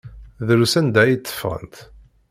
Drus 0.47 0.73
anda 0.79 0.99
ay 1.03 1.15
tteffɣent. 1.17 1.75